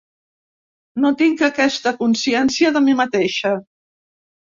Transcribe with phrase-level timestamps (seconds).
[1.03, 3.53] No tinc aquesta consciència de mi mateixa.